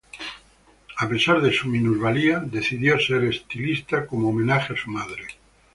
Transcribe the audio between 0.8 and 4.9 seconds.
A pesar de su minusvalía, decidió ser estilista, como homenaje a su